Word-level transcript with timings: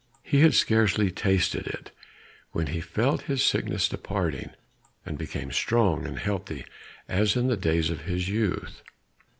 He 0.23 0.39
had 0.39 0.55
scarcely 0.55 1.11
tasted 1.11 1.67
it, 1.67 1.91
when 2.53 2.65
he 2.65 2.81
felt 2.81 3.21
his 3.29 3.45
sickness 3.45 3.87
departing, 3.87 4.49
and 5.05 5.15
became 5.15 5.51
strong 5.51 6.07
and 6.07 6.17
healthy 6.17 6.65
as 7.07 7.35
in 7.35 7.49
the 7.49 7.55
days 7.55 7.91
of 7.91 8.01
his 8.05 8.27
youth. 8.27 8.81